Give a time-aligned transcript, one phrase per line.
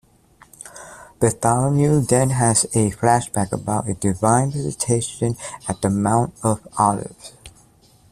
[1.19, 5.37] Bartholomew then has a flashback about a divine visitation
[5.69, 7.33] at the Mount of Olives.